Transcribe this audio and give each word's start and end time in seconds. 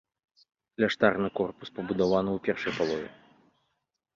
Кляштарны 0.77 1.29
корпус 1.39 1.69
пабудаваны 1.75 2.31
ў 2.37 2.39
першай 2.49 2.73
пал. 2.79 3.53